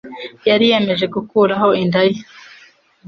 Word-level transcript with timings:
yariyemeje 0.49 1.05
gukuraho 1.15 1.67
inda 1.81 2.01
ye. 2.09 2.17